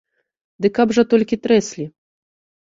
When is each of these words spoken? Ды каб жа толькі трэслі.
Ды 0.65 0.71
каб 0.77 0.95
жа 0.99 1.05
толькі 1.13 1.41
трэслі. 1.45 1.89